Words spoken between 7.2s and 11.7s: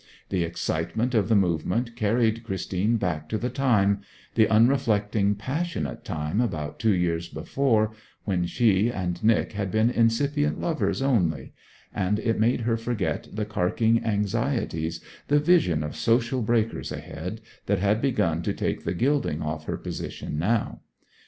before when she and Nic had been incipient lovers only;